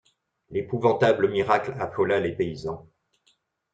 L'épouvantable 0.49 1.29
miracle 1.29 1.75
affola 1.77 2.19
les 2.19 2.31
paysans. 2.35 2.87